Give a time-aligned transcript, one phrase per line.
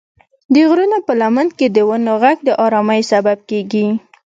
[0.53, 3.87] د غرونو په لمن کې د ونو غږ د ارامۍ سبب کېږي.